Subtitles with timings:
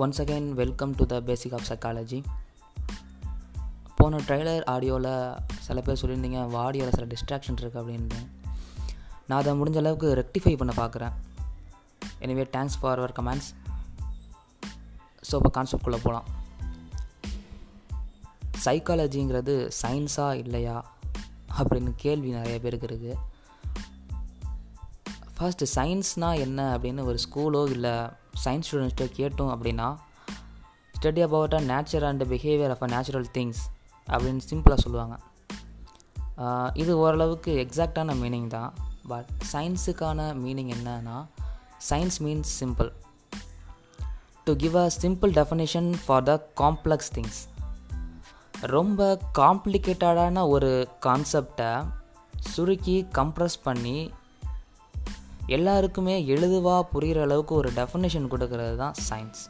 [0.00, 2.24] Once again welcome to the basic of psychology
[3.96, 8.28] போன trailer ஆடியோவில் சில பேர் சொல்லியிருந்தீங்க ஆடியோவில் சில டிஸ்ட்ராக்ஷன் இருக்குது அப்படின்னு
[9.26, 11.12] நான் அதை முடிஞ்ச அளவுக்கு ரெக்டிஃபை பண்ண பார்க்குறேன்.
[12.20, 13.50] Anyway thanks for our comments
[15.30, 16.24] so இப்போ கான்செப்ட்குள்ளே போகலாம்
[18.64, 20.90] சைக்காலஜிங்கிறது சயின்ஸா இல்லையா
[21.58, 23.16] அப்படின்னு கேள்வி நிறைய பேருக்கு இருக்குது
[25.38, 27.94] ஃபஸ்ட்டு சயின்ஸ்னால் என்ன அப்படின்னு ஒரு ஸ்கூலோ இல்லை
[28.44, 29.88] சயின்ஸ் ஸ்டூடெண்ட்ஸ்கிட்ட கேட்டோம் அப்படின்னா
[31.00, 33.62] study about a nature and behaviour of a natural things
[34.08, 35.18] அப்படின்னு சிம்பிளாக சொல்லுவாங்க.
[36.74, 38.72] இது ஓரளவுக்கு எக்ஸாக்டான மீனிங் தான்.
[39.08, 41.26] பட் சயின்ஸுக்கான மீனிங் என்னன்னா
[41.90, 42.92] science means simple
[44.44, 47.40] to give a simple definition for the complex things
[48.60, 51.86] ரொம்ப காம்ப்ளிகேட்டடான ஒரு கான்செப்டை
[52.40, 54.12] சுருக்கி கம்ப்ரஸ் பண்ணி
[55.46, 59.40] எல்லாருக்குமே எழுதுவாக புரிகிற அளவுக்கு ஒரு டெஃபனேஷன் கொடுக்கறது தான் science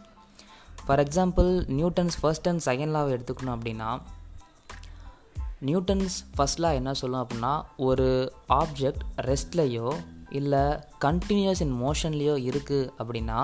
[0.87, 3.91] for example Newton's first and second லாவை எடுத்துக்கணும் அப்படின்னா
[5.61, 9.93] நியூட்டன்ஸ் ஃபர்ஸ்ட் லா என்ன சொல்லும் அப்படின்னா ஒரு ஆப்ஜெக்ட் ரெஸ்ட்லேயோ
[10.31, 10.63] இல்லை
[11.05, 13.41] கண்டினியூஸ் இன் மோஷன்லேயோ இருக்குது அப்படின்னா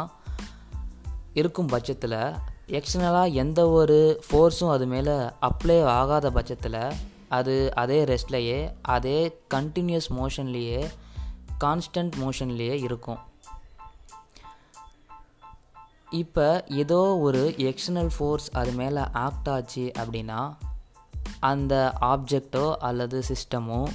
[1.33, 2.35] இருக்கும் பட்சத்தில்
[2.69, 6.81] எக்ஸ்டர்னலாக எந்த ஒரு ஃபோர்ஸும் அது மேலே அப்ளை ஆகாத பட்சத்தில்
[7.29, 10.81] அது அதே ரெஸ்ட்லேயே அதே கண்டினியூஸ் மோஷன்லேயே
[11.61, 13.19] கான்ஸ்டன்ட் மோஷன்லேயே இருக்கும்.
[16.11, 20.57] இப்போ ஏதோ ஒரு எக்ஸ்டர்னல் ஃபோர்ஸ் அது மேலே ஆக்ட் ஆச்சு அப்படின்னா
[21.41, 23.87] அந்த ஆப்ஜெக்டோ அல்லது சிஸ்டமோ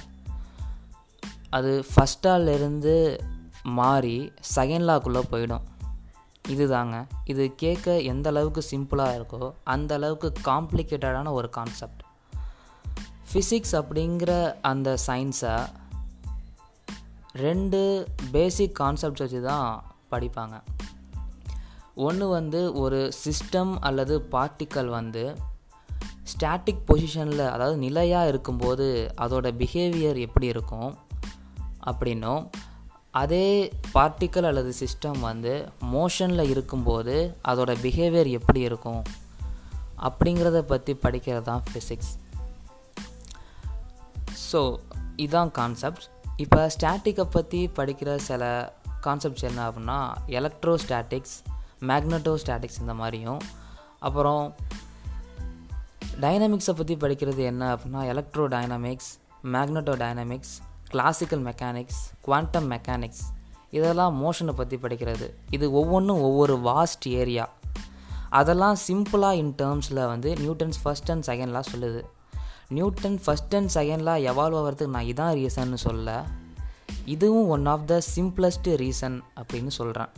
[1.50, 3.20] அது ஃபஸ்ட்டாலேருந்து
[3.62, 5.60] மாறி செகண்ட் லாக்குள்ளே போயிடும்.
[6.48, 7.06] இதுதாங்க.
[7.24, 12.02] இது கேட்க எந்த அளவுக்கு சிம்பிளாக இருக்கோ அந்த அளவுக்கு காம்ப்ளிகேட்டடான ஒரு கான்செப்ட்
[13.32, 14.32] ஃபிசிக்ஸ் அப்படிங்கிற
[14.62, 15.66] அந்த சயின்ஸை
[17.32, 20.62] ரெண்டு பேசிக் கான்செப்ட்ஸ் வச்சு தான் படிப்பாங்க.
[21.94, 25.36] ஒன்று வந்து ஒரு சிஸ்டம் அல்லது பார்ட்டிக்கல் வந்து
[26.22, 30.98] ஸ்டாட்டிக் பொசிஷனில் அதாவது நிலையாக இருக்கும்போது அதோட பிஹேவியர் எப்படி இருக்கும்
[31.84, 32.48] அப்படின்னும்
[33.10, 39.02] அதே பார்ட்டிக்கல் அல்லது சிஸ்டம் வந்து மோஷனில் இருக்கும்போது அதோட பிஹேவியர் எப்படி இருக்கும்
[39.98, 42.12] அப்படிங்கிறத பற்றி படிக்கிறது தான் ஃபிசிக்ஸ்
[44.52, 44.76] ஸோ
[45.16, 46.08] இதான் கான்செப்ட்ஸ்
[46.42, 48.44] இப்போ ஸ்டாட்டிக்கை பற்றி படிக்கிற சில
[49.06, 49.98] கான்செப்ட்ஸ் என்ன அப்படின்னா
[50.38, 51.34] எலக்ட்ரோ ஸ்டாட்டிக்ஸ்
[51.90, 53.40] மேக்னட்டோ ஸ்டாட்டிக்ஸ் இந்த மாதிரியும்.
[54.06, 54.44] அப்புறம்
[56.20, 58.00] டைனமிக்ஸை பற்றி படிக்கிறது என்ன அப்படின்னா
[58.54, 59.10] electrodynamics
[60.02, 60.54] magnetodynamics
[60.88, 63.22] classical mechanics quantum mechanics
[63.70, 65.26] இதெல்லாம் மோஷனை பற்றி படிக்கிறது.
[65.50, 67.46] இது ஒவ்வொன்றும் ஒவ்வொரு வாஸ்ட் ஏரியா
[68.40, 72.02] அதெல்லாம் சிம்பிளாக இன் டேர்ம்ஸில் வந்து நியூட்டன்ஸ் ஃபஸ்ட் அண்ட் செகண்ட்லாம் சொல்லுது.
[72.76, 76.08] நியூட்டன் ஃபஸ்ட் அண்ட் செகண்ட்லாம் எவால்வ் ஆகிறதுக்கு நான் இதான் ரீசன்னு சொல்ல.
[77.14, 80.10] இதுவும் one of the simplest reason அப்படின்னு சொல்கிறேன்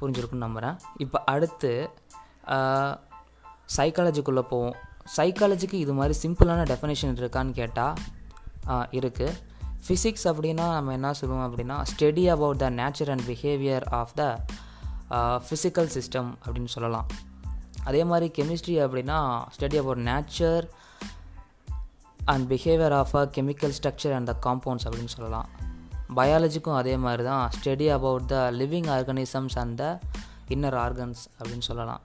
[0.00, 1.70] புரிஞ்சிருக்குன்னு நம்புகிறேன் இப்போ அடுத்து
[3.76, 4.76] சைக்காலஜிக்குள்ளே போவோம்.
[5.16, 7.96] சைக்காலஜிக்கு இது மாதிரி சிம்பிளான டெஃபினேஷன் இருக்கான்னு கேட்டால்
[8.98, 9.36] இருக்குது
[9.86, 14.24] ஃபிசிக்ஸ் அப்படின்னா நம்ம என்ன சொல்லுவோம் அப்படின்னா study about the nature and behaviour of the
[15.46, 17.08] physical system அப்படின்னு சொல்லலாம்.
[17.86, 19.18] அதே மாதிரி கெமிஸ்ட்ரி அப்படின்னா
[19.54, 20.64] study about nature
[22.32, 25.48] and behaviour of a chemical structure and the compounds அப்படின்னு சொல்லலாம்.
[26.16, 29.86] பயாலஜிக்கும் அதே மாதிரி தான் study about the living organisms and the
[30.54, 32.02] inner organs அப்படின்னு சொல்லலாம்.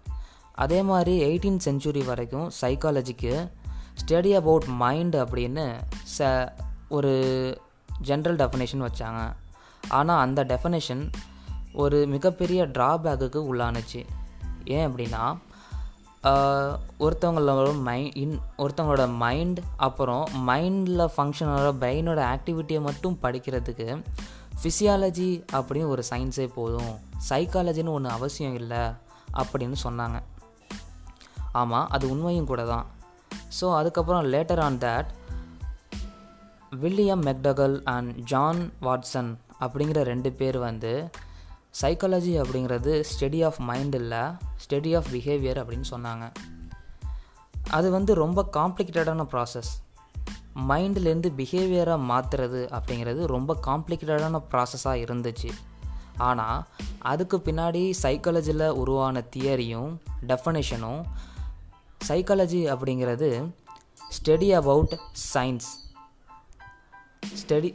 [0.63, 3.33] அதே மாதிரி எயிட்டீன் செஞ்சுரி வரைக்கும் சைக்காலஜிக்கு
[4.01, 5.65] ஸ்டடி அபவுட் மைண்ட் அப்படின்னு
[6.17, 6.29] ச
[6.89, 7.13] ஒரு
[8.07, 9.21] ஜென்ரல் டெஃபனேஷன் வச்சாங்க.
[9.99, 11.03] ஆனால் அந்த டெஃபனேஷன்
[11.73, 14.01] ஒரு மிகப்பெரிய ட்ராபேக்குக்கு உள்ளானுச்சு.
[14.75, 15.23] ஏன் அப்படின்னா
[16.23, 24.03] ஒருத்தவங்களோட மைண்ட் இன் ஒருத்தவங்களோட மைண்ட் அப்புறம் மைண்டில் ஃபங்க்ஷனோட பிரெயினோட ஆக்டிவிட்டியை மட்டும் படிக்கிறதுக்கு
[24.63, 26.99] ஃபிசியாலஜி அப்படின்னு ஒரு சயின்ஸே போதும்.
[27.29, 28.83] சைக்காலஜின்னு ஒன்று அவசியம் இல்லை
[29.33, 30.19] அப்படின்னு சொன்னாங்க.
[31.51, 32.85] ஆமாம் அது உண்மையும் கூட தான்.
[33.61, 35.09] ஸோ அதுக்கப்புறம் later on that
[36.75, 41.09] William McDougall and John Watson அப்படிங்கிற ரெண்டு பேர் வந்து
[41.79, 44.23] சைக்காலஜி அப்படிங்கிறது ஸ்டடி ஆஃப் மைண்ட் இல்லை
[44.63, 46.25] ஸ்டடி ஆஃப் பிஹேவியர் அப்படின்னு சொன்னாங்க.
[47.69, 49.71] அது வந்து ரொம்ப காம்ப்ளிகேட்டடான ப்ராசஸ்
[50.69, 55.51] மைண்ட்லேருந்து பிஹேவியராக மாற்றுறது அப்படிங்கிறது ரொம்ப காம்ப்ளிகேட்டடான ப்ராசஸாக இருந்துச்சு.
[56.17, 56.65] ஆனால்
[56.99, 59.91] அதுக்கு பின்னாடி சைக்காலஜியில் உருவான தியரியும்
[60.27, 61.01] டெஃபனேஷனும்
[62.07, 63.29] சைக்காலஜி அப்படிங்கிறது
[64.17, 64.93] study about
[65.33, 65.69] science
[67.41, 67.71] study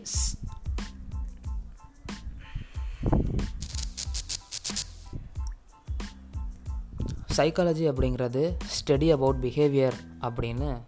[7.36, 8.42] psychology அப்படிங்கிறது
[8.76, 10.80] ஸ்டடி அபவுட் பிஹேவியர் அப்படின்னு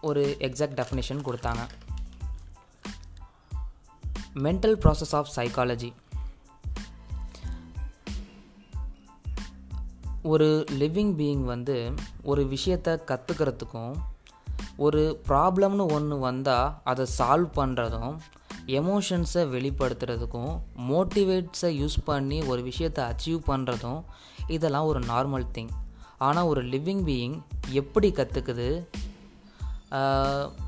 [0.00, 1.62] ஒரு எக்ஸாக்ட் டெஃபினேஷன் கொடுத்தாங்க.
[4.34, 5.92] மென்டல் ப்ராசஸ் ஆஃப் சைக்காலஜி
[10.22, 13.94] ஒரு லிவிங் பீயிங் வந்து ஒரு விஷயத்தை கற்றுக்கிறதுக்கும்
[14.76, 18.18] ஒரு ப்ராப்ளம்னு ஒன்று வந்தால் அதை சால்வ் பண்ணுறதும்
[18.66, 24.04] எமோஷன்ஸை வெளிப்படுத்துறதுக்கும் மோட்டிவேட்ஸை யூஸ் பண்ணி ஒரு விஷயத்தை அச்சீவ் பண்ணுறதும்
[24.48, 25.68] இதெல்லாம் ஒரு நார்மல் திங்
[26.18, 28.86] ஆனால் ஒரு லிவிங் பீயிங் எப்படி கற்றுக்குது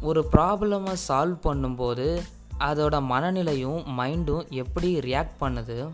[0.00, 2.22] ஒரு ப்ராப்ளமை சால்வ் பண்ணும்போது
[2.58, 5.90] அதோட மனநிலையும் மைண்டும் எப்படி ரியாக்ட் பண்ணுது?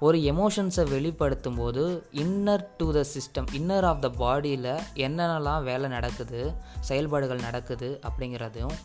[0.00, 6.52] ஒரு எமோஷன்ஸை வெளிப்படுத்தும் போது inner to the system inner of the பாடியில் என்னென்னலாம் வேலை நடக்குது
[6.80, 8.76] செயல்பாடுகள் நடக்குது அப்படிங்கிறதையும்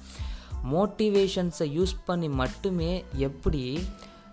[0.72, 3.88] மோட்டிவேஷன்ஸை யூஸ் பண்ணி மட்டுமே எப்படி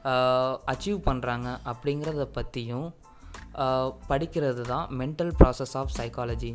[0.05, 2.95] அச்சீவ் பண்ணுறாங்க அப்படிங்கிறத பற்றியும்
[4.09, 6.53] படிக்கிறது தான் மென்டல் ப்ராசஸ் ஆஃப் சைக்காலஜி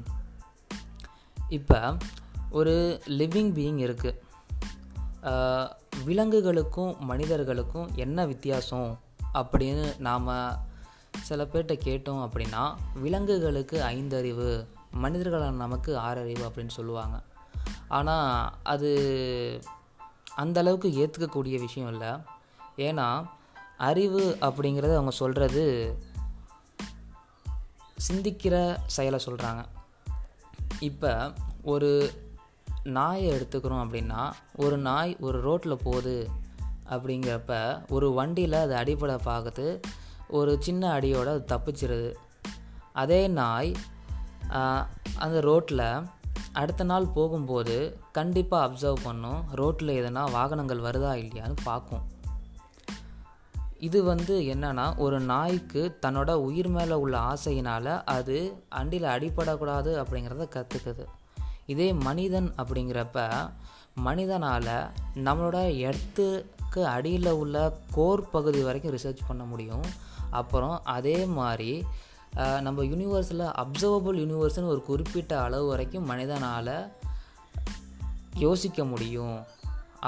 [1.58, 1.80] இப்போ
[2.50, 2.76] ஒரு
[3.20, 4.22] லிவிங் பீயிங் இருக்குது
[6.04, 8.90] விலங்குகளுக்கும் மனிதர்களுக்கும் என்ன வித்தியாசம்
[9.40, 10.32] அப்படின்னு நாம்
[11.28, 12.64] சில பேர்கிட்ட கேட்டோம் அப்படின்னா
[13.04, 14.50] விலங்குகளுக்கு ஐந்தறிவு
[15.04, 17.16] மனிதர்களான நமக்கு ஆறறிவு அப்படின்னு சொல்லுவாங்க.
[17.98, 18.92] ஆனால் அது
[20.36, 22.12] அந்த அளவுக்கு ஏற்றுக்கக்கூடிய விஷயம் இல்லை.
[22.88, 23.08] ஏன்னா
[23.90, 25.64] அறிவு அப்படிங்கிறத அவங்க சொல்கிறது
[27.98, 29.64] சிந்திக்கிற செயலை சொல்கிறாங்க
[30.80, 31.32] இப்போ
[31.64, 32.12] ஒரு
[32.84, 36.30] நாயை எடுத்துக்கிறோம் அப்படின்னா ஒரு நாய் ஒரு ரோட்டில் போகுது
[36.90, 37.54] அப்படிங்கிறப்ப
[37.90, 39.68] ஒரு வண்டியில் அது அடிப்பட பார்க்குது
[40.28, 42.12] ஒரு சின்ன அடியோடு அது தப்பிச்சிருது.
[42.94, 43.72] அதே நாய்
[45.18, 45.88] அந்த ரோட்டில்
[46.52, 52.04] அடுத்த நாள் போகும்போது கண்டிப்பாக அப்சர்வ் பண்ணும் ரோட்டில் எதனா வாகனங்கள் வருதா இல்லையான்னு பார்க்கும்.
[53.86, 58.38] இது வந்து என்னன்னா ஒரு நாய்க்கு தன்னோட உயிர் மேலே உள்ள ஆசையினால் அது
[58.70, 61.06] அண்டியில் அடிப்படக்கூடாது அப்படிங்கிறத கற்றுக்குது
[61.74, 63.20] இதே மனிதன் அப்படிங்கிறப்ப
[64.08, 64.74] மனிதனால்
[65.26, 67.56] நம்மளோட எர்த்துக்கு அடியில் உள்ள
[67.92, 69.86] கோர் பகுதி வரைக்கும் ரிசர்ச் பண்ண முடியும்.
[70.32, 71.72] அப்புறம் அதே மாதிரி
[72.66, 76.76] நம்ம யூனிவர்ஸில் அப்சர்வபிள் யூனிவர்ஸ்னு ஒரு குறிப்பிட்ட அளவு வரைக்கும் மனிதனால்
[78.38, 79.38] யோசிக்க முடியும்.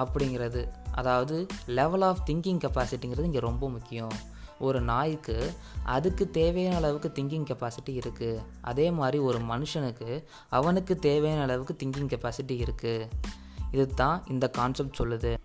[0.02, 4.16] அப்படிங்கிறது அதாவது லெவல் ஆஃப் திங்கிங் கெப்பாசிட்டிங்கிறது இங்கே ரொம்ப முக்கியம்.
[4.60, 5.54] ஒரு நாய்க்கு
[5.86, 12.56] அதுக்கு தேவையான அளவுக்கு திங்கிங் கெப்பாசிட்டி இருக்குது அதே மாதிரி ஒரு மனுஷனுக்கு அவனுக்கு தேவையான அளவுக்கு திங்கிங் கெப்பாசிட்டி
[12.64, 13.10] இருக்குது
[13.72, 15.38] இது தான் இந்த கான்செப்ட் சொல்லுது.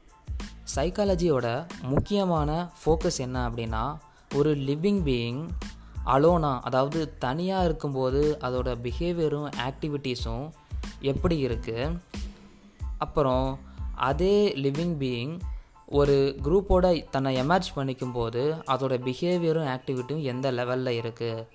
[0.77, 1.47] சைக்காலஜியோட
[1.83, 2.51] முக்கியமான
[2.85, 3.99] ஃபோக்கஸ் என்ன அப்படின்னா
[4.35, 5.49] ஒரு லிவிங் பீயிங்
[6.07, 10.51] அலோனா அதாவது தனியாக இருக்கும்போது அதோட பிஹேவியரும் ஆக்டிவிட்டீஸும்
[11.01, 11.99] எப்படி இருக்குது
[12.99, 13.59] அப்புறம்
[14.03, 15.35] அதே லிவிங் பீயிங்
[15.87, 21.47] ஒரு குரூப்போட தன்னை எமர்ஜ் பண்ணிக்கும் போது அதோட பிஹேவியரும் ஆக்டிவிட்டியும் எந்த லெவலில் இருக்குது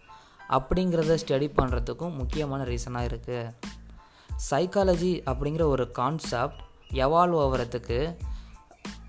[0.50, 3.54] அப்படிங்கிறத ஸ்டடி பண்ணுறதுக்கும் முக்கியமான ரீசனாக இருக்குது
[4.50, 6.62] சைக்காலஜி அப்படிங்கிற ஒரு கான்செப்ட்
[7.04, 8.00] எவால்வ் ஆகிறதுக்கு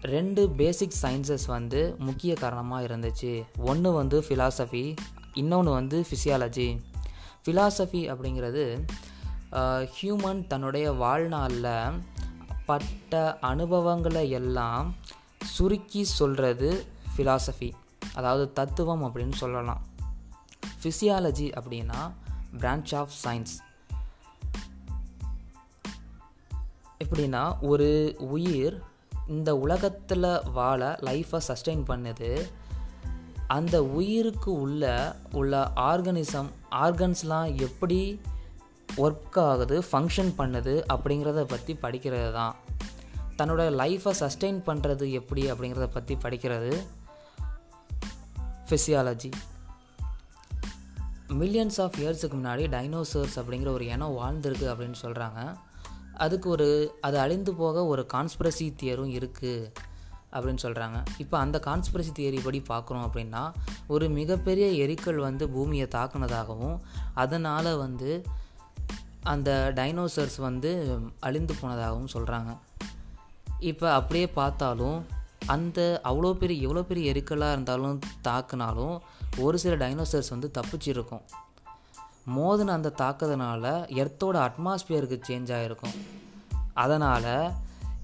[0.03, 3.33] ரெண்டு பேசிக் சயின்சஸ் வந்து முக்கிய காரணமாக இருந்துச்சு.
[3.63, 4.85] ஒன்று வந்து ஃபிலாசபி
[5.35, 6.69] இன்னொன்று வந்து ஃபிசியாலஜி
[7.45, 8.65] ஃபிலாசபி அப்படிங்கிறது
[9.97, 11.73] ஹியூமன் தன்னுடைய வாழ்நாளில்
[12.69, 14.95] பட்ட அனுபவங்களை எல்லாம்
[15.45, 16.87] சுருக்கி சொல்கிறது
[17.17, 17.73] ஃபிலாசபி
[18.15, 19.83] அதாவது தத்துவம் அப்படின்னு சொல்லலாம்.
[20.83, 22.13] ஃபிசியாலஜி அப்படின்னா
[22.59, 23.55] பிரான்ச் ஆஃப் சயின்ஸ்
[27.05, 28.83] எப்படின்னா ஒரு உயிர்
[29.29, 32.51] இந்த உலகத்தில் வாழ லைஃப்பை சஸ்டெயின் பண்ணுது.
[33.47, 38.21] அந்த உயிருக்கு உள்ள உள்ள ஆர்கனிசம் ஆர்கன்ஸ்லாம் எப்படி
[38.97, 42.57] ஒர்க் ஆகுது ஃபங்க்ஷன் பண்ணுது அப்படிங்கிறத பற்றி படிக்கிறது தான்.
[43.39, 46.83] தன்னோட லைஃப்பை சஸ்டெயின் பண்ணுறது எப்படி அப்படிங்கிறத பற்றி படிக்கிறது
[48.69, 49.31] ஃபிசியாலஜி
[51.29, 55.57] மில்லியன்ஸ் ஆஃப் இயர்ஸுக்கு முன்னாடி டைனோசர்ஸ் அப்படிங்கிற ஒரு இனம் வாழ்ந்திருக்கு அப்படின்னு சொல்கிறாங்க
[56.15, 59.73] அதுக்கு ஒரு அது அழிந்து போக ஒரு கான்ஸ்பிரசி தியரும் இருக்குது
[60.33, 63.53] அப்படின்னு சொல்கிறாங்க இப்போ அந்த கான்ஸ்பிரசி தியரி படி பார்க்குறோம் அப்படின்னா
[63.87, 66.79] ஒரு மிகப்பெரிய எரிக்கல் வந்து பூமியை தாக்குனதாகவும்
[67.15, 68.25] அதனால் வந்து
[69.29, 72.59] அந்த டைனோசர்ஸ் வந்து அழிந்து போனதாகவும் சொல்கிறாங்க
[73.61, 75.07] இப்போ அப்படியே பார்த்தாலும்
[75.47, 79.01] அந்த அவ்வளோ பெரிய எவ்வளோ பெரிய எருக்கலாக இருந்தாலும் தாக்குனாலும்
[79.37, 81.21] ஒரு சில டைனோசர்ஸ் வந்து தப்பிச்சிருக்கும்.
[82.31, 85.95] மோதின அந்த தாக்குதனால எர்த்தோட அட்மாஸ்பியருக்கு சேஞ்ச் ஆகிருக்கும்
[86.75, 87.51] அதனால்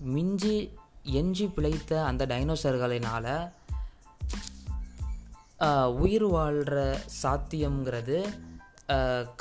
[0.01, 0.71] மிஞ்சி
[1.03, 3.51] எஞ்சி பிழைத்த அந்த டைனோசர்களினால்
[5.87, 8.25] உயிர் வாழ்கிற சாத்தியங்கிறது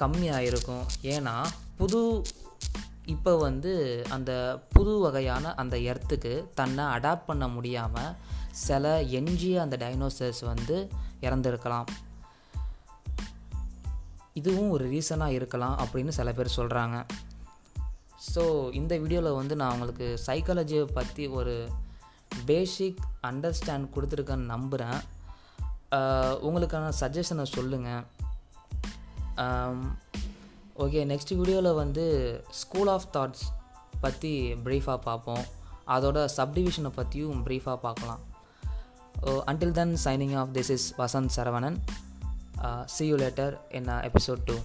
[0.02, 1.46] கம்மியாக இருக்கும் ஏன்னா
[1.78, 2.24] புது
[3.06, 8.16] இப்போ வந்து அந்த புது வகையான அந்த எர்த்துக்கு தன்னை அடாப்ட் பண்ண முடியாமல்
[8.52, 10.90] சில எஞ்சிய அந்த டைனோசர்ஸ் வந்து
[11.22, 11.86] இறந்துருக்கலாம்.
[14.34, 17.06] இதுவும் ஒரு ரீசனாக இருக்கலாம் அப்படின்னு சில பேர் சொல்கிறாங்க
[18.36, 21.70] ஸோ இந்த வீடியோவில் வந்து நான் உங்களுக்கு சைக்காலஜியை பற்றி ஒரு
[22.46, 25.02] பேசிக் அண்டர்ஸ்டாண்ட் கொடுத்துருக்கேன்னு நம்புகிறேன்
[26.42, 28.04] உங்களுக்கான சஜஷனை சொல்லுங்கள்
[30.82, 32.04] ஓகே நெக்ஸ்ட் வீடியோவில் வந்து
[32.60, 33.44] ஸ்கூல் ஆஃப் தாட்ஸ்
[34.04, 34.32] பற்றி
[34.66, 35.44] ப்ரீஃபாக பார்ப்போம்.
[35.96, 38.22] அதோட சப்டிவிஷனை பற்றியும் ப்ரீஃபாக பார்க்கலாம்.
[39.52, 41.78] Until then signing off this is Vasanth Saravanan
[42.96, 44.56] see you later என்ன எபிசோட் டூ